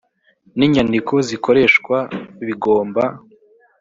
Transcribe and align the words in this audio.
n 0.57 0.59
inyandiko 0.67 1.13
zikoreshwa 1.27 1.97
bigomba 2.45 3.03